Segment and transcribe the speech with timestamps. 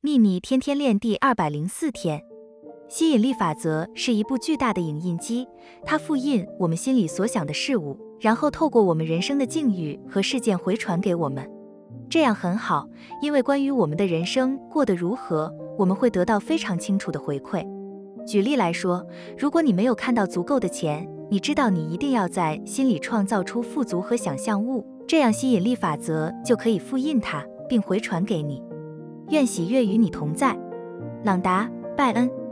[0.00, 2.22] 秘密天天练第二百零四天，
[2.88, 5.44] 吸引力法则是一部巨大的影印机，
[5.84, 11.44] 它复印我们心里所想的事物，然后透过我们人生的境遇和事件回传给我们。
[12.08, 12.86] 这样很好，
[13.20, 17.66] 因为关于我们的人生过得如何，我们会得到非常清楚的回馈。
[18.24, 19.04] 举例来说，
[19.36, 28.62] 如果你没有看到足够的钱，你知道你一定要在心里创造出富足和想象物，这样吸引力法则就可以复印它，并回传给你。
[29.30, 30.58] 愿喜悦与你同在，
[31.22, 32.47] 朗达·拜恩。